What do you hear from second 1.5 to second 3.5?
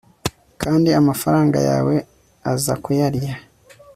yawe azayakurya